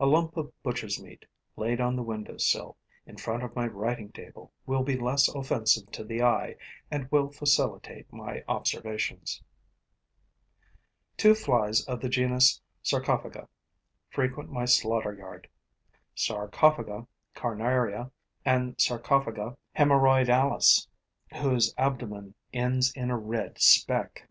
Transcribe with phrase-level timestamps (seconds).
[0.00, 4.10] A lump of butcher's meat laid on the window sill, in front of my writing
[4.10, 6.56] table, will be less offensive to the eye
[6.90, 9.42] and will facilitate my observations.
[11.18, 13.46] Two flies of the genus Sarcophaga
[14.08, 15.46] frequent my slaughter yard:
[16.16, 17.06] Sarcophaga
[17.36, 18.10] carnaria
[18.46, 20.86] and Sarcophaga haemorrhoidalis,
[21.42, 24.26] whose abdomen ends in a red speck.